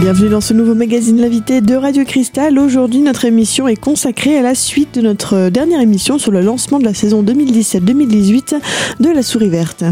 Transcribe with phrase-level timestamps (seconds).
[0.00, 2.56] Bienvenue dans ce nouveau magazine L'invité de Radio Cristal.
[2.60, 6.78] Aujourd'hui, notre émission est consacrée à la suite de notre dernière émission sur le lancement
[6.78, 8.60] de la saison 2017-2018
[9.00, 9.82] de La Souris Verte.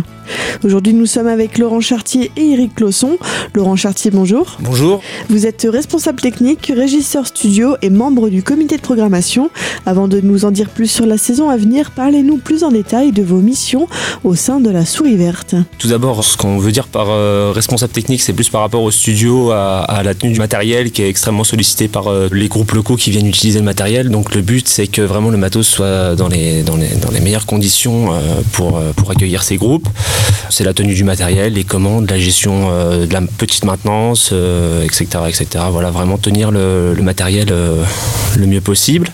[0.65, 3.19] Aujourd'hui, nous sommes avec Laurent Chartier et Eric Clausson.
[3.55, 4.57] Laurent Chartier, bonjour.
[4.61, 5.03] Bonjour.
[5.29, 9.51] Vous êtes responsable technique, régisseur studio et membre du comité de programmation.
[9.85, 13.13] Avant de nous en dire plus sur la saison à venir, parlez-nous plus en détail
[13.13, 13.87] de vos missions
[14.25, 15.55] au sein de la Souris Verte.
[15.79, 18.91] Tout d'abord, ce qu'on veut dire par euh, responsable technique, c'est plus par rapport au
[18.91, 22.97] studio, à, la tenue du matériel qui est extrêmement sollicité par euh, les groupes locaux
[22.97, 24.11] qui viennent utiliser le matériel.
[24.11, 27.21] Donc le but, c'est que vraiment le matos soit dans les, dans les, dans les
[27.21, 29.89] meilleures conditions euh, pour, pour accueillir ces groupes.
[30.51, 34.33] C'est la tenue du matériel, les commandes, la gestion de la petite maintenance,
[34.85, 35.65] etc., etc.
[35.71, 39.09] Voilà, vraiment tenir le, matériel le mieux possible.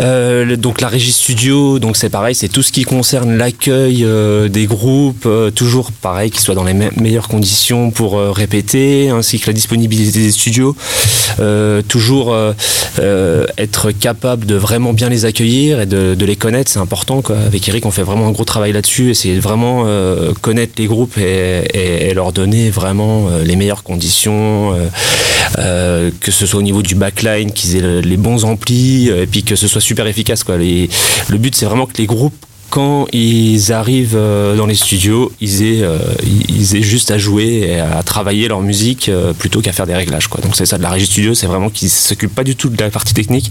[0.00, 4.66] Euh, donc la régie studio, c'est pareil, c'est tout ce qui concerne l'accueil euh, des
[4.66, 9.52] groupes, euh, toujours pareil, qu'ils soient dans les meilleures conditions pour répéter, ainsi que la
[9.52, 10.76] disponibilité des studios,
[11.88, 12.36] toujours
[13.58, 17.22] être capable de vraiment bien les accueillir et de, les connaître, c'est important.
[17.46, 19.84] Avec Eric, on fait vraiment un gros travail là-dessus, essayer de vraiment
[20.40, 24.74] connaître les groupes et, leur donner vraiment les meilleures conditions,
[25.56, 29.56] que ce soit au niveau du backline, qu'ils aient les bons amplis, et puis que
[29.56, 30.44] ce soit super efficace.
[30.48, 35.62] Le but, c'est vraiment que les groupes quand ils arrivent euh, dans les studios, ils
[35.62, 35.98] aient, euh,
[36.48, 39.94] ils aient juste à jouer et à travailler leur musique euh, plutôt qu'à faire des
[39.94, 40.28] réglages.
[40.28, 40.40] Quoi.
[40.40, 42.80] Donc c'est ça de la régie studio, c'est vraiment qu'ils s'occupent pas du tout de
[42.80, 43.50] la partie technique,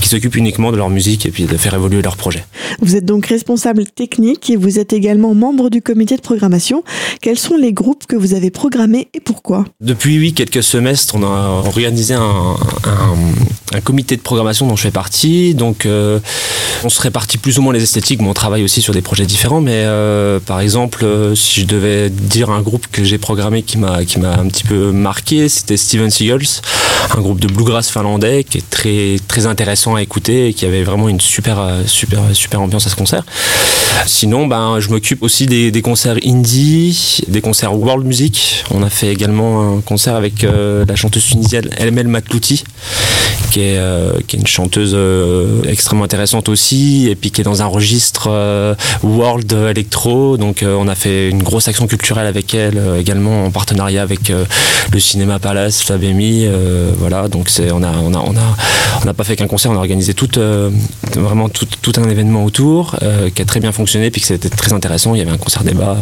[0.00, 2.44] qu'ils s'occupent uniquement de leur musique et puis de faire évoluer leur projet.
[2.80, 6.82] Vous êtes donc responsable technique et vous êtes également membre du comité de programmation.
[7.22, 9.64] Quels sont les groupes que vous avez programmés et pourquoi?
[9.80, 14.90] Depuis oui, quelques semestres, on a organisé un, un, comité de programmation dont je fais
[14.90, 15.54] partie.
[15.54, 19.02] Donc on se répartit plus ou moins les esthétiques, mais on travaille aussi sur des
[19.02, 23.18] projets différents, mais euh, par exemple, euh, si je devais dire un groupe que j'ai
[23.18, 26.46] programmé qui m'a qui m'a un petit peu marqué, c'était Steven Seagulls,
[27.16, 30.82] un groupe de bluegrass finlandais qui est très très intéressant à écouter et qui avait
[30.82, 33.24] vraiment une super super super ambiance à ce concert.
[34.06, 38.64] Sinon, ben je m'occupe aussi des, concerts indie, des concerts world music.
[38.70, 42.64] On a fait également un concert avec euh, la chanteuse tunisienne Elmel Matlouti,
[43.50, 43.80] qui est
[44.26, 44.96] qui est une chanteuse
[45.66, 48.45] extrêmement intéressante aussi, et puis qui est dans un registre euh,
[49.02, 50.36] World Electro.
[50.36, 54.02] Donc euh, on a fait une grosse action culturelle avec elle euh, également en partenariat
[54.02, 56.46] avec le Cinéma Palace, Fabemi.
[56.98, 60.28] voilà, donc on n'a pas fait qu'un concert, on a organisé tout
[61.14, 62.96] vraiment tout, un événement autour
[63.34, 65.14] qui a très bien fonctionné puis que c'était très intéressant.
[65.14, 65.96] Il y avait un concert débat,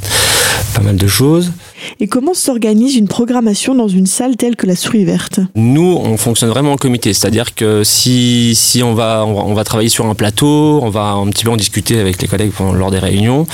[0.75, 1.53] pas mal de choses.
[2.00, 5.41] Et comment s'organise une programmation dans une salle telle que la Souris Verte?
[5.55, 9.89] Nous, on fonctionne vraiment en comité, c'est-à-dire que si, si on, va, on, va, travailler
[9.89, 12.99] sur un plateau, on va un petit peu en discuter avec les collègues lors des
[12.99, 13.47] réunions,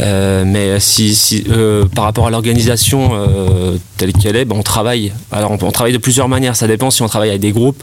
[0.00, 5.12] euh, mais si euh, par rapport à l'organisation euh, telle qu'elle est, ben, on travaille.
[5.30, 7.82] Alors on, travaille de plusieurs manières, ça dépend si on travaille avec des groupes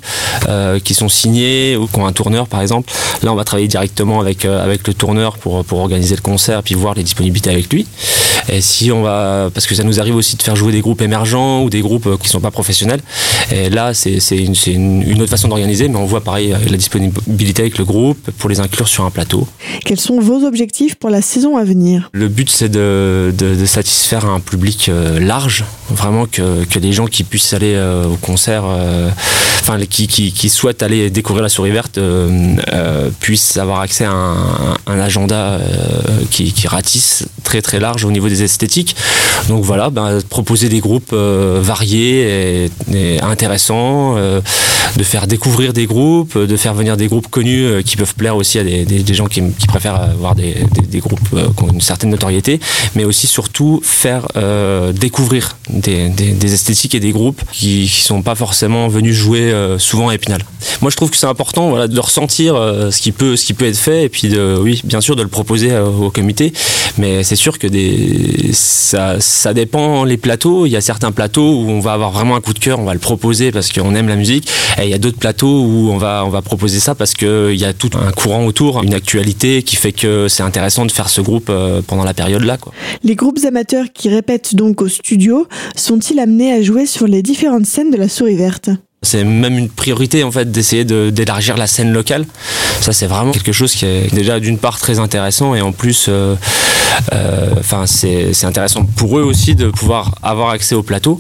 [0.84, 2.91] qui sont signés ou qui ont un tourneur par exemple.
[3.23, 6.75] Là, on va travailler directement avec, avec le tourneur pour, pour organiser le concert puis
[6.75, 7.85] voir les disponibilités avec lui.
[8.50, 11.02] Et si on va, parce que ça nous arrive aussi de faire jouer des groupes
[11.02, 13.02] émergents ou des groupes euh, qui sont pas professionnels.
[13.52, 17.78] Et là, c'est une, une, autre façon d'organiser, mais on voit pareil la disponibilité avec
[17.78, 19.47] le groupe pour les inclure sur un plateau.
[19.85, 22.09] Quels sont vos objectifs pour la saison à venir?
[22.13, 27.06] Le but, c'est de, de, satisfaire un public euh, large, vraiment que, que les gens
[27.06, 28.63] qui puissent aller euh, au concert,
[29.62, 32.00] enfin qui, qui, qui, souhaitent aller découvrir la souris verte,
[33.19, 35.59] puissent avoir accès à un, agenda
[36.29, 38.96] qui, qui ratisse très très large au niveau des esthétiques.
[39.47, 44.41] Donc voilà, ben, proposer des groupes euh, variés et, intéressants, euh,
[44.96, 48.35] de faire découvrir des groupes, de faire venir des groupes connus euh, qui peuvent plaire
[48.35, 50.56] aussi à des, gens qui, préfèrent avoir des,
[51.00, 52.59] groupes qui ont une certaine notoriété,
[52.96, 54.28] mais aussi surtout faire
[54.94, 60.15] découvrir des, esthétiques et des groupes qui ne sont pas forcément venus jouer souvent à
[60.15, 60.41] Épinal.
[60.81, 63.78] Moi je trouve que c'est important de ressentir ce, qui peut, ce qui peut être
[63.78, 66.53] fait et puis oui, bien sûr de le proposer au comité,
[66.97, 67.67] mais c'est sûr que
[68.53, 70.66] ça, ça dépend les plateaux.
[70.66, 72.85] Il y a certains plateaux où on va avoir vraiment un coup de cœur, on
[72.85, 74.49] va le proposer parce qu'on aime la musique.
[74.79, 77.55] Et il y a d'autres plateaux où on va, on va proposer ça parce qu'il
[77.55, 81.09] y a tout un courant autour, une actualité qui fait que c'est intéressant de faire
[81.09, 82.57] ce groupe euh, pendant la période-là.
[83.03, 87.66] Les groupes amateurs qui répètent donc au studio sont-ils amenés à jouer sur les différentes
[87.66, 88.70] scènes de la souris verte?
[89.03, 92.23] C'est même une priorité en fait d'essayer d'élargir la scène locale
[92.81, 96.07] Ça, c'est vraiment quelque chose qui est déjà d'une part très intéressant et en plus,
[97.57, 101.19] enfin, c'est intéressant pour eux aussi de pouvoir avoir accès au plateau.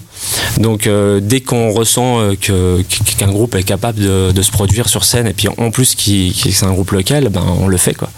[0.59, 0.87] Donc,
[1.21, 5.71] dès qu'on ressent qu'un groupe est capable de, se produire sur scène et puis en
[5.71, 8.09] plus qui, c'est un groupe local, ben on le fait quoi.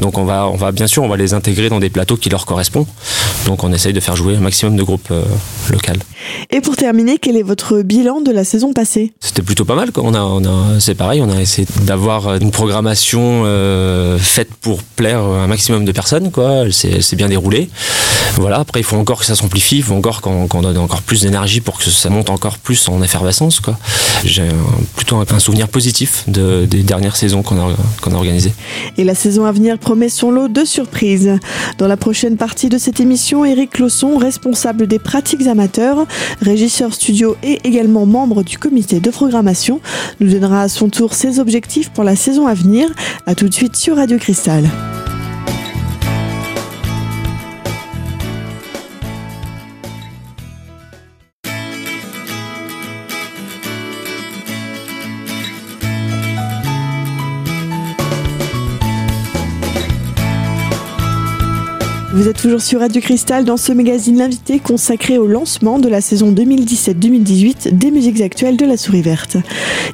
[0.00, 2.28] Donc on va, on va bien sûr, on va les intégrer dans des plateaux qui
[2.28, 2.86] leur correspondent.
[3.46, 5.12] Donc on essaye de faire jouer un maximum de groupes
[5.70, 5.86] locaux.
[6.50, 9.05] Et pour terminer, quel est votre bilan de la saison passée?
[9.20, 9.92] C'était plutôt pas mal.
[9.92, 10.02] Quoi.
[10.04, 15.46] On a, c'est pareil, on a essayé d'avoir une programmation euh, faite pour plaire un
[15.46, 16.30] maximum de personnes.
[16.30, 16.64] Quoi.
[16.70, 17.70] C'est, bien déroulé.
[18.36, 18.58] Voilà.
[18.58, 21.60] Après, il faut encore que ça s'amplifie, il faut encore qu'on, donne encore plus d'énergie
[21.60, 23.60] pour que ça monte encore plus en effervescence.
[24.24, 24.48] J'ai
[24.96, 28.52] plutôt un, souvenir positif de, des dernières saisons qu'on a, qu'on organisées.
[28.98, 31.38] Et la saison à venir promet son lot de surprises.
[31.78, 36.06] Dans la prochaine partie de cette émission, Eric Closson, responsable des pratiques amateurs,
[36.40, 39.80] régisseur studio et également membre du comité de programmation,
[40.20, 42.88] nous donnera à son tour ses objectifs pour la saison à venir.
[43.26, 44.68] A tout de suite sur Radio Cristal.
[62.16, 66.00] Vous êtes toujours sur Radio Cristal dans ce magazine L'invité consacré au lancement de la
[66.00, 69.36] saison 2017-2018 des musiques actuelles de la Souris Verte.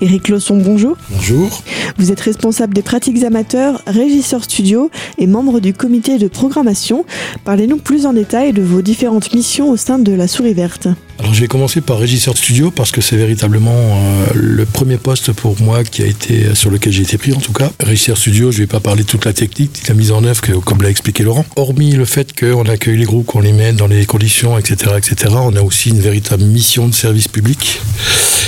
[0.00, 0.96] Éric Lawson, bonjour.
[1.10, 1.64] Bonjour.
[1.98, 4.88] Vous êtes responsable des pratiques amateurs, régisseur studio
[5.18, 7.04] et membre du comité de programmation.
[7.44, 10.86] Parlez-nous plus en détail de vos différentes missions au sein de la Souris Verte.
[11.18, 15.32] Alors je vais commencer par régisseur studio parce que c'est véritablement euh, le premier poste
[15.32, 17.70] pour moi qui a été sur lequel j'ai été pris en tout cas.
[17.80, 20.24] Régisseur studio, je ne vais pas parler de toute la technique, de la mise en
[20.24, 21.44] œuvre que, comme l'a expliqué Laurent.
[21.54, 25.34] Hormis le fait qu'on accueille les groupes, qu'on les met dans les conditions, etc., etc.,
[25.36, 27.80] on a aussi une véritable mission de service public.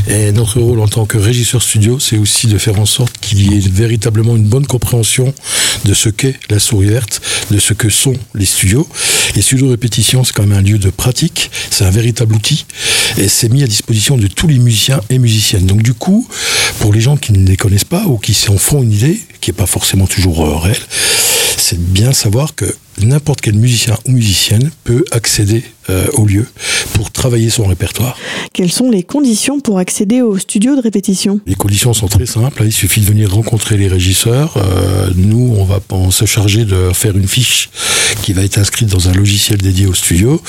[0.06, 3.40] Et notre rôle en tant que régisseur studio, c'est aussi de faire en sorte qu'il
[3.40, 5.32] y ait véritablement une bonne compréhension
[5.84, 8.86] de ce qu'est la souris verte, de ce que sont les studios.
[9.34, 12.66] Les studios de répétition, c'est quand même un lieu de pratique, c'est un véritable outil
[13.16, 15.66] et c'est mis à disposition de tous les musiciens et musiciennes.
[15.66, 16.28] Donc du coup,
[16.80, 19.50] pour les gens qui ne les connaissent pas ou qui s'en font une idée, qui
[19.50, 20.76] n'est pas forcément toujours euh, réelle,
[21.56, 22.66] c'est bien savoir que
[23.02, 26.46] n'importe quel musicien ou musicienne peut accéder euh, au lieu
[26.94, 28.16] pour travailler son répertoire.
[28.54, 31.40] Quelles sont les conditions pour accéder au studio de répétition?
[31.46, 32.62] Les conditions sont très simples.
[32.64, 34.56] Il suffit de venir rencontrer les régisseurs.
[34.56, 35.80] Euh, nous, on va
[36.10, 37.68] se charger de faire une fiche
[38.22, 40.40] qui va être inscrite dans un logiciel dédié au studio.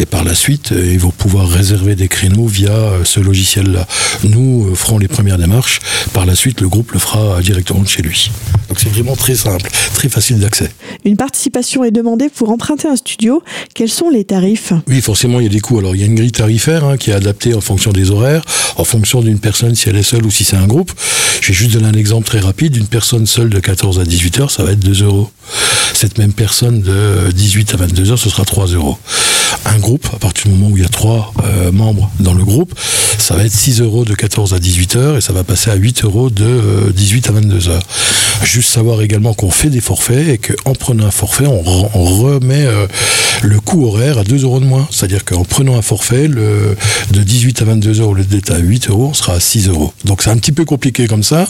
[0.00, 2.74] Et par la suite, euh, ils vont pouvoir réserver des créneaux via
[3.04, 3.86] ce logiciel-là.
[4.24, 5.78] Nous ferons les premières démarches.
[6.12, 8.32] Par la suite, le groupe le fera directement de chez lui.
[8.68, 10.70] Donc c'est vraiment très simple, très facile d'accès.
[11.04, 13.42] Une participation est demandée pour emprunter un studio.
[13.74, 14.72] Quels sont les tarifs?
[14.88, 15.78] Oui, forcément, il y a des coûts.
[15.78, 18.42] Alors il y a une grille tarifaire hein, qui est adaptée en fonction des horaires,
[18.76, 20.92] en fonction d'une personne si elle est seule ou si c'est un groupe.
[21.40, 22.76] Je vais juste donner un exemple très rapide.
[22.76, 25.30] Une personne seule de 14 à 18 heures, ça va être 2 euros.
[25.94, 28.98] Cette même personne de 18 à 22 heures, ce sera 3 euros.
[29.66, 32.44] Un groupe, à partir du moment où il y a trois euh, membres dans le
[32.44, 32.72] groupe,
[33.18, 35.74] ça va être 6 euros de 14 à 18 heures et ça va passer à
[35.74, 37.82] 8 euros de 18 euh, à 22 heures
[38.44, 42.86] juste savoir également qu'on fait des forfaits et qu'en prenant un forfait, on, remet euh,
[43.42, 44.86] le coût horaire à 2 euros de moins.
[44.90, 46.76] C'est-à-dire qu'en prenant un forfait, le,
[47.12, 49.92] de 18 à 22 euros, lieu d'être à 8 euros, on sera à 6 euros.
[50.04, 51.48] Donc c'est un petit peu compliqué comme ça,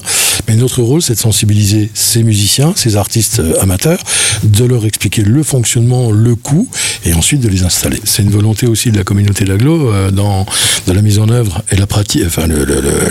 [0.49, 4.01] mais notre rôle, c'est de sensibiliser ces musiciens, ces artistes euh, amateurs,
[4.43, 6.69] de leur expliquer le fonctionnement, le coût,
[7.05, 8.01] et ensuite de les installer.
[8.05, 10.47] C'est une volonté aussi de la communauté de l'aglo euh, dans,
[10.87, 12.47] dans la mise en œuvre et la pratique, enfin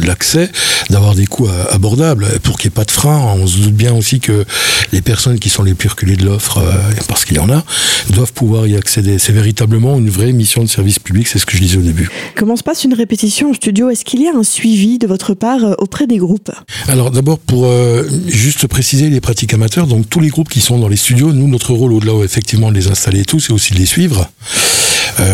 [0.02, 0.50] l'accès,
[0.90, 3.18] d'avoir des coûts abordables pour qu'il n'y ait pas de frein.
[3.38, 4.46] On se doute bien aussi que
[4.92, 6.72] les personnes qui sont les plus reculées de l'offre, euh,
[7.08, 7.64] parce qu'il y en a,
[8.10, 9.20] doivent pouvoir y accéder.
[9.20, 12.10] C'est véritablement une vraie mission de service public, c'est ce que je disais au début.
[12.36, 13.90] Comment se passe une répétition au studio?
[13.90, 16.52] Est-ce qu'il y a un suivi de votre part euh, auprès des groupes?
[16.88, 20.80] Alors d'abord, pour euh, juste préciser les pratiques amateurs, donc tous les groupes qui sont
[20.80, 23.74] dans les studios, nous, notre rôle, au-delà effectivement de les installer et tout, c'est aussi
[23.74, 24.30] de les suivre.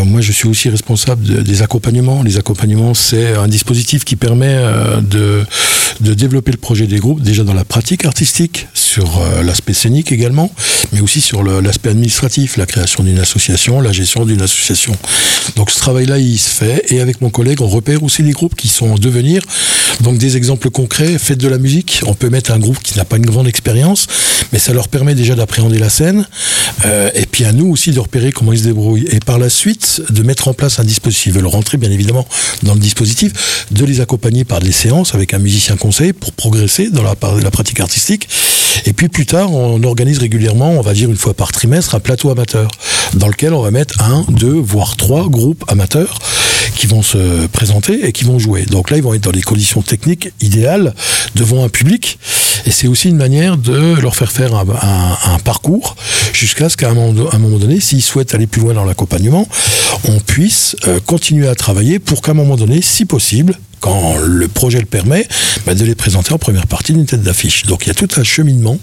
[0.05, 2.23] moi, je suis aussi responsable des accompagnements.
[2.23, 4.57] Les accompagnements, c'est un dispositif qui permet
[5.01, 5.45] de,
[6.01, 10.13] de développer le projet des groupes, déjà dans la pratique artistique, sur euh, l'aspect scénique
[10.13, 10.49] également,
[10.93, 14.95] mais aussi sur l'aspect administratif, la création d'une association, la gestion d'une association.
[15.57, 18.55] Donc ce travail-là, il se fait, et avec mon collègue, on repère aussi les groupes
[18.55, 19.41] qui sont en devenir.
[19.99, 23.03] Donc des exemples concrets, faites de la musique, on peut mettre un groupe qui n'a
[23.03, 24.07] pas une grande expérience,
[24.53, 26.25] mais ça leur permet déjà d'appréhender la scène,
[26.85, 29.49] euh, et puis à nous aussi de repérer comment ils se débrouillent, et par la
[29.49, 32.25] suite de mettre en place un dispositif, veulent rentrer bien évidemment
[32.63, 36.89] dans le dispositif, de les accompagner par des séances avec un musicien conseil pour progresser
[36.89, 38.29] dans la, la pratique artistique,
[38.85, 41.99] Et puis plus tard, on organise régulièrement, on va dire une fois par trimestre, un
[41.99, 42.69] plateau amateur
[43.15, 46.19] dans lequel on va mettre un, deux, voire trois groupes amateurs
[46.75, 48.65] qui vont se présenter et qui vont jouer.
[48.65, 50.93] Donc là, ils vont être dans les conditions techniques idéales
[51.35, 52.19] devant un public.
[52.65, 55.95] Et c'est aussi une manière de leur faire faire un, parcours
[56.33, 59.47] jusqu'à ce qu'à un, moment donné, s'ils souhaitent aller plus loin dans l'accompagnement,
[60.05, 64.47] on puisse euh, continuer à travailler pour qu'à un moment donné, si possible, quand le
[64.47, 65.27] projet le permet,
[65.67, 67.63] bah, de les présenter en première partie d'une tête d'affiche.
[67.63, 68.79] Donc il y a tout un cheminement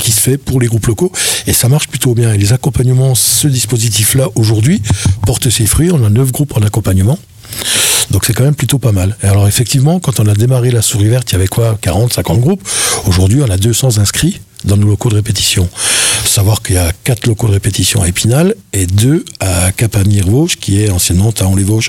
[0.00, 1.12] qui se fait pour les groupes locaux
[1.46, 2.32] et ça marche plutôt bien.
[2.32, 4.82] Et les accompagnements, ce dispositif-là aujourd'hui
[5.24, 5.90] porte ses fruits.
[5.92, 7.18] On a neuf groupes en accompagnement.
[8.10, 9.16] Donc c'est quand même plutôt pas mal.
[9.22, 12.40] Alors effectivement, quand on a démarré la souris verte, il y avait quoi 40, 50
[12.40, 12.62] groupes.
[13.06, 15.68] Aujourd'hui, on a 200 inscrits dans nos locaux de répétition.
[16.24, 20.82] Savoir qu'il y a quatre locaux de répétition à Épinal et deux à Capamir-Vosges, qui
[20.82, 21.88] est anciennement Taon-les-Vosges.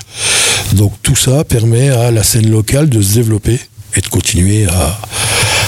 [0.74, 3.60] Donc tout ça permet à la scène locale de se développer
[3.96, 4.98] et de continuer à,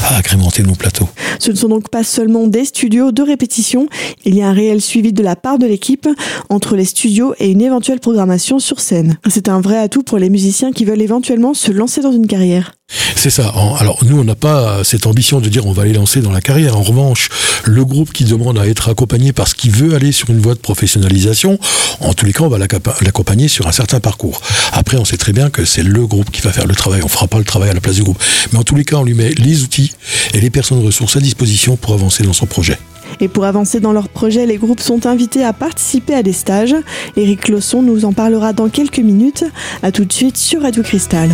[0.07, 1.07] agrémenter nos plateaux.
[1.39, 3.87] Ce ne sont donc pas seulement des studios de répétition,
[4.25, 6.07] il y a un réel suivi de la part de l'équipe
[6.49, 9.17] entre les studios et une éventuelle programmation sur scène.
[9.29, 12.73] C'est un vrai atout pour les musiciens qui veulent éventuellement se lancer dans une carrière.
[13.15, 13.53] C'est ça.
[13.79, 16.41] Alors nous, on n'a pas cette ambition de dire on va les lancer dans la
[16.41, 16.77] carrière.
[16.77, 17.29] En revanche,
[17.63, 20.59] le groupe qui demande à être accompagné parce qu'il veut aller sur une voie de
[20.59, 21.57] professionnalisation,
[22.01, 24.41] en tous les cas, on va l'accompagner sur un certain parcours.
[24.73, 27.01] Après, on sait très bien que c'est le groupe qui va faire le travail.
[27.03, 28.21] On fera pas le travail à la place du groupe.
[28.51, 29.93] Mais en tous les cas, on lui met les outils
[30.33, 32.77] et les personnes ressources à disposition pour avancer dans son projet.
[33.21, 36.75] Et pour avancer dans leur projet, les groupes sont invités à participer à des stages.
[37.15, 39.45] Eric Losson nous en parlera dans quelques minutes.
[39.81, 41.29] À tout de suite sur Radio Cristal.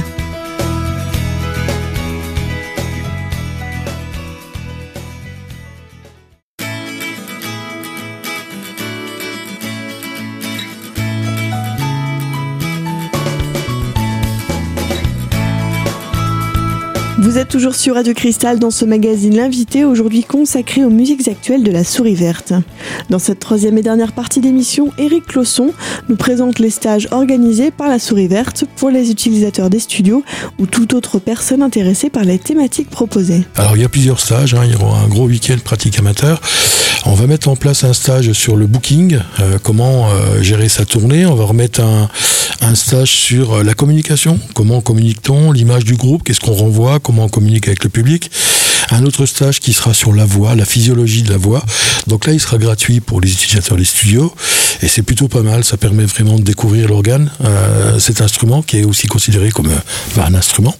[17.48, 21.84] Toujours sur Radio Cristal dans ce magazine L'invité, aujourd'hui consacré aux musiques actuelles de la
[21.84, 22.54] souris verte.
[23.10, 25.72] Dans cette troisième et dernière partie d'émission, Eric Closson
[26.10, 30.24] nous présente les stages organisés par la souris verte pour les utilisateurs des studios
[30.60, 33.44] ou toute autre personne intéressée par les thématiques proposées.
[33.56, 34.64] Alors il y a plusieurs stages, hein.
[34.66, 36.42] il y aura un gros week-end pratique amateur.
[37.06, 40.86] On va mettre en place un stage sur le booking, euh, comment euh, gérer sa
[40.86, 41.26] tournée.
[41.26, 46.42] On va remettre un, stage sur euh, la communication, comment communique-t-on, l'image du groupe, qu'est-ce
[46.42, 48.32] qu'on renvoie, comment communique avec le public.
[48.92, 51.64] Un autre stage qui sera sur la voix, la physiologie de la voix.
[52.08, 54.34] Donc là, il sera gratuit pour les utilisateurs des studios
[54.82, 55.64] et c'est plutôt pas mal.
[55.64, 60.22] Ça permet vraiment de découvrir l'organe, euh, cet instrument qui est aussi considéré comme euh,
[60.22, 60.76] un instrument.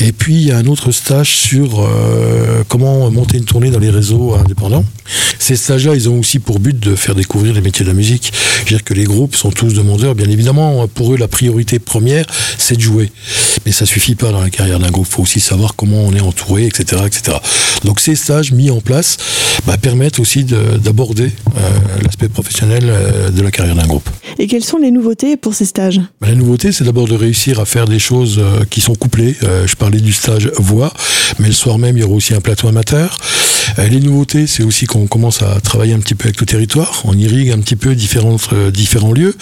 [0.00, 3.78] Et puis il y a un autre stage sur euh, comment monter une tournée dans
[3.78, 4.84] les réseaux indépendants.
[5.38, 8.32] Ces stages-là, ils ont aussi pour but de faire découvrir les métiers de la musique.
[8.34, 10.14] Je veux dire que les groupes sont tous demandeurs.
[10.14, 12.26] Bien évidemment, pour eux, la priorité première,
[12.58, 13.10] c'est de jouer.
[13.64, 15.06] Mais ça suffit pas dans la carrière d'un groupe.
[15.08, 17.27] Il faut aussi savoir comment on est entouré, etc., etc.
[17.84, 19.16] Donc ces stages mis en place
[19.66, 21.24] bah, permettent aussi d'aborder
[21.56, 21.60] euh,
[22.02, 24.08] l'aspect professionnel euh, de la carrière d'un groupe.
[24.38, 26.00] Et quelles sont les nouveautés pour ces stages?
[26.20, 29.36] Bah, La nouveauté, c'est d'abord de réussir à faire des choses euh, qui sont couplées.
[29.66, 30.92] je parlais du stage voix,
[31.38, 33.16] mais le soir même, il y aura aussi un plateau amateur.
[33.76, 37.02] les nouveautés, c'est aussi qu'on commence à travailler un petit peu avec le territoire.
[37.04, 38.36] On irrigue un petit peu différents,
[38.72, 39.36] différents lieux.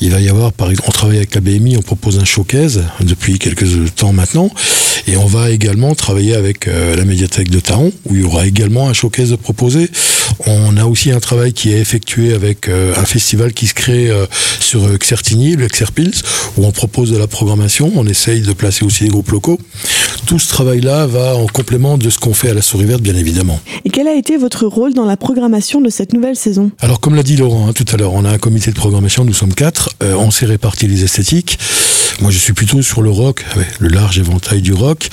[0.00, 2.82] Il va y avoir, par exemple, on travaille avec la BMI, on propose un showcase
[3.00, 4.50] depuis quelques temps maintenant.
[5.06, 8.46] Et on va également travailler avec euh, la médiathèque de Taon, où il y aura
[8.46, 9.90] également un showcase proposé.
[10.46, 14.10] On a aussi un travail qui est effectué avec euh, un festival qui se crée
[14.10, 14.26] euh,
[14.60, 16.22] sur Xertigny, le Xerpils,
[16.56, 17.92] où on propose de la programmation.
[17.96, 19.58] On essaye de placer aussi des groupes locaux.
[20.26, 23.16] Tout ce travail-là va en complément de ce qu'on fait à la Souris Verte, bien
[23.16, 23.60] évidemment.
[23.84, 26.70] Et quel a été votre rôle dans la programmation de cette nouvelle saison?
[26.78, 29.24] Alors, comme l'a dit Laurent hein, tout à l'heure, on a un comité de programmation,
[29.24, 29.81] nous sommes quatre.
[30.00, 31.58] On s'est réparti les esthétiques.
[32.20, 33.44] Moi, je suis plutôt sur le rock,
[33.80, 35.08] le large éventail du rock.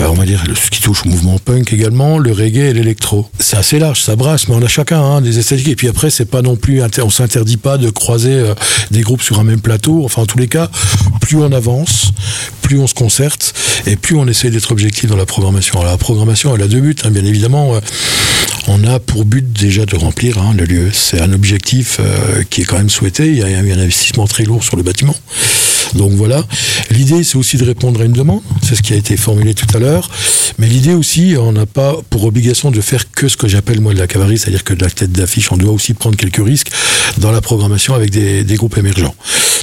[0.00, 3.28] Euh, on va dire ce qui touche au mouvement punk également, le reggae et l'électro.
[3.38, 5.68] C'est assez large, ça brasse, mais on a chacun hein, des esthétiques.
[5.68, 8.54] Et puis après, c'est pas non plus, on s'interdit pas de croiser euh,
[8.90, 10.04] des groupes sur un même plateau.
[10.04, 10.70] Enfin, en tous les cas,
[11.20, 12.12] plus on avance,
[12.62, 13.54] plus on se concerte
[13.86, 15.78] et plus on essaie d'être objectif dans la programmation.
[15.80, 17.78] Alors, la programmation, elle a deux buts, hein, bien évidemment.
[18.68, 20.90] Euh, on a pour but déjà de remplir hein, le lieu.
[20.92, 22.00] C'est un objectif
[22.50, 23.26] qui est quand même souhaité.
[23.26, 25.14] Il y a eu un investissement très lourd sur le bâtiment.
[25.94, 26.44] Donc voilà.
[26.90, 28.40] L'idée, c'est aussi de répondre à une demande.
[28.62, 30.10] C'est ce qui a été formulé tout à l'heure.
[30.58, 33.94] Mais l'idée aussi, on n'a pas pour obligation de faire que ce que j'appelle moi
[33.94, 36.70] de la cavalerie, c'est-à-dire que de la tête d'affiche, on doit aussi prendre quelques risques
[37.18, 39.14] dans la programmation avec des, groupes émergents.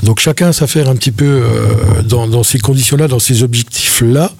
[0.03, 4.32] Donc chacun s'affaire un petit peu euh, dans, dans, ces conditions-là, dans ces objectifs-là.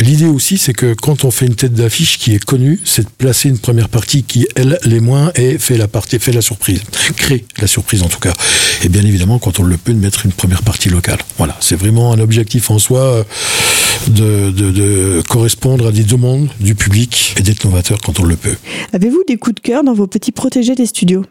[0.00, 3.10] L'idée aussi, c'est que quand on fait une tête d'affiche qui est connue, c'est de
[3.16, 6.82] placer une première partie qui, elle, l'est moins et fait la partie, fait la surprise,
[7.16, 8.32] crée la surprise en tout cas.
[8.82, 11.13] Et bien évidemment, quand on le peut, de mettre une première partie locale.
[11.38, 13.24] Voilà, c'est vraiment un objectif en soi
[14.10, 18.56] de, de, correspondre à des demandes du public et d'être novateur quand on le peut.
[18.92, 21.24] Avez-vous des coups de cœur dans vos petits protégés des studios?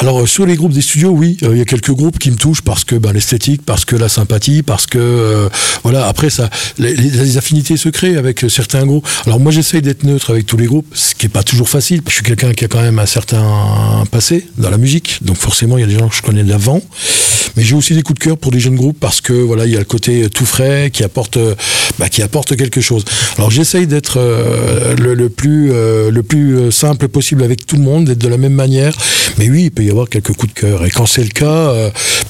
[0.00, 2.30] Alors euh, sur les groupes des studios, oui, euh, il y a quelques groupes qui
[2.30, 5.48] me touchent parce que ben, l'esthétique, parce que la sympathie, parce que euh,
[5.82, 6.06] voilà.
[6.06, 9.06] Après ça, les, les, affinités se créent avec certains groupes.
[9.26, 12.02] Alors moi j'essaye d'être neutre avec tous les groupes, ce qui est pas toujours facile.
[12.08, 15.78] Je suis quelqu'un qui a quand même un certain passé dans la musique, donc forcément
[15.78, 16.80] il y a des gens que je connais d'avant.
[17.56, 19.72] Mais j'ai aussi des coups de cœur pour des jeunes groupes parce que voilà, il
[19.72, 21.38] y a le côté tout frais qui apporte,
[21.98, 23.04] bah, qui apporte quelque chose.
[23.36, 27.82] Alors j'essaye d'être euh, le, plus euh, le plus euh, simple possible avec tout le
[27.82, 28.96] monde, d'être de la même manière.
[29.38, 30.84] Mais oui, il peut y avoir quelques coups de cœur.
[30.86, 31.74] Et quand c'est le cas,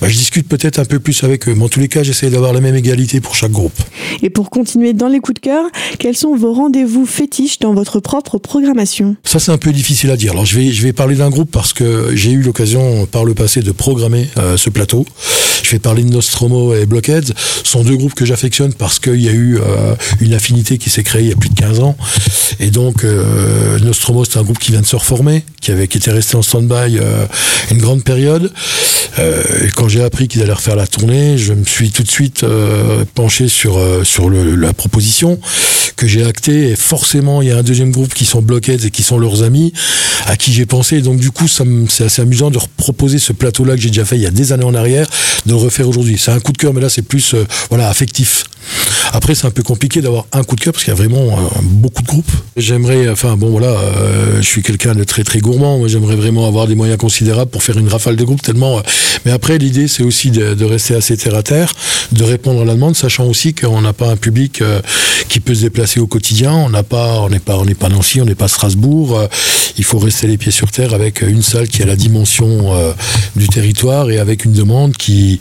[0.00, 1.55] bah, je discute peut-être un peu plus avec eux.
[1.55, 3.78] Mais en tous les cas, j'essaye d'avoir la même égalité pour chaque groupe.
[4.23, 5.64] Et pour continuer dans les coups de cœur,
[6.00, 9.14] quels sont vos rendez-vous fétiches dans votre propre programmation?
[9.23, 10.33] Ça, c'est un peu difficile à dire.
[10.33, 13.35] Alors je vais je vais parler d'un groupe parce que j'ai eu l'occasion par le
[13.35, 15.07] passé de programmer ce plateau.
[15.62, 17.33] Je vais parler de Nostromo et Blockheads.
[17.64, 19.59] Ce sont deux groupes que j'affectionne parce qu'il y a eu
[20.21, 21.97] une affinité qui s'est créée il y a plus de 15 ans.
[22.61, 25.99] Et donc, euh, Nostromo, c'est un groupe qui vient de se reformer, qui, avait, qui
[25.99, 27.26] était resté en stand-by euh,
[27.71, 28.52] une grande période.
[29.18, 32.11] Euh, et quand j'ai appris qu'ils allaient refaire la tournée, je me suis tout de
[32.11, 35.38] suite euh, penché sur, euh, sur la proposition
[35.97, 36.71] que j'ai actée.
[36.71, 39.42] Et forcément, il y a un deuxième groupe qui sont Blockheads et qui sont leurs
[39.42, 39.73] amis,
[40.26, 40.97] à qui j'ai pensé.
[40.97, 44.16] Et donc, du coup, c'est assez amusant de reproposer ce plateau-là que j'ai déjà fait
[44.16, 45.06] il y a des années en arrière,
[45.47, 46.18] de le refaire aujourd'hui.
[46.18, 47.35] C'est un coup de cœur, mais là, c'est plus
[47.71, 48.45] voilà affectif.
[49.12, 51.33] Après, c'est un peu compliqué d'avoir un coup de cœur parce qu'il y a vraiment
[51.33, 52.31] euh, beaucoup de groupes.
[52.59, 55.79] J'aimerais, enfin bon voilà, euh, je suis quelqu'un de très très gourmand.
[55.79, 58.79] Moi, j'aimerais vraiment avoir des moyens considérables pour faire une rafale de groupes tellement.
[58.79, 58.83] Euh,
[59.25, 61.73] mais après, l'idée, c'est aussi de, rester assez terre à terre,
[62.13, 64.63] de répondre à la demande, sachant aussi qu'on n'a pas un public
[65.29, 66.53] qui peut se déplacer au quotidien.
[66.53, 69.27] On n'a pas, on n'est pas, on n'est pas Nancy, on n'est pas Strasbourg.
[69.79, 72.75] il faut rester les pieds sur terre avec une salle qui a la dimension
[73.37, 75.41] du territoire et avec une demande qui,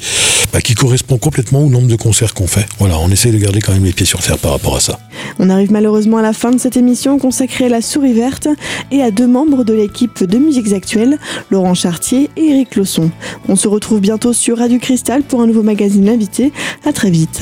[0.53, 2.65] bah, qui correspond complètement au nombre de concerts qu'on fait.
[2.79, 4.04] Voilà, on essaie de garder quand même les pieds
[4.41, 4.99] par rapport à ça.
[5.39, 8.47] On arrive malheureusement à la fin de cette émission consacrée à la souris verte
[8.91, 11.17] et à deux membres de l'équipe de musiques actuelles,
[11.49, 13.09] Laurent Chartier et Eric Losson.
[13.49, 16.51] On se retrouve bientôt sur Radio Cristal pour un nouveau magazine invité.
[16.85, 17.41] À très vite.